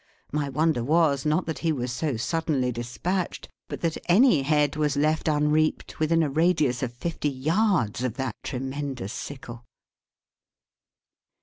My 0.31 0.49
wonder 0.49 0.83
was, 0.83 1.27
not 1.27 1.45
that 1.45 1.59
he 1.59 1.71
was 1.71 1.91
so 1.91 2.17
suddenly 2.17 2.71
dispatched, 2.71 3.47
but 3.69 3.81
that 3.81 3.99
any 4.09 4.41
head 4.41 4.75
was 4.75 4.97
left 4.97 5.27
unreaped, 5.27 5.99
within 5.99 6.23
a 6.23 6.29
radius 6.31 6.81
of 6.81 6.91
fifty 6.91 7.29
yards 7.29 8.03
of 8.03 8.15
that 8.15 8.33
tremendous 8.43 9.13
sickle. 9.13 9.63